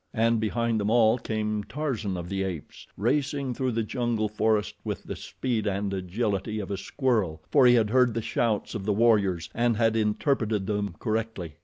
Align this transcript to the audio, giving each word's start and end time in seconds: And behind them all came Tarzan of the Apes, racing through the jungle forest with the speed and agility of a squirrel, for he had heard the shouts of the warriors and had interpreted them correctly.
And 0.15 0.39
behind 0.39 0.79
them 0.79 0.89
all 0.89 1.19
came 1.19 1.63
Tarzan 1.63 2.17
of 2.17 2.27
the 2.27 2.41
Apes, 2.41 2.87
racing 2.97 3.53
through 3.53 3.73
the 3.73 3.83
jungle 3.83 4.27
forest 4.27 4.73
with 4.83 5.03
the 5.03 5.15
speed 5.15 5.67
and 5.67 5.93
agility 5.93 6.59
of 6.59 6.71
a 6.71 6.77
squirrel, 6.77 7.43
for 7.51 7.67
he 7.67 7.75
had 7.75 7.91
heard 7.91 8.15
the 8.15 8.21
shouts 8.23 8.73
of 8.73 8.83
the 8.85 8.93
warriors 8.93 9.47
and 9.53 9.77
had 9.77 9.95
interpreted 9.95 10.65
them 10.65 10.95
correctly. 10.97 11.53